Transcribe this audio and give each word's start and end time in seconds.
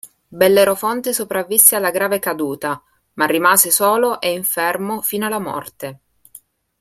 Bellerofonte 0.29 1.13
sopravvisse 1.13 1.75
alla 1.75 1.91
grave 1.91 2.17
caduta, 2.17 2.81
ma 3.13 3.25
rimase 3.27 3.69
solo 3.69 4.19
e 4.19 4.33
infermo 4.33 5.03
fino 5.03 5.27
alla 5.27 5.37
morte. 5.37 5.99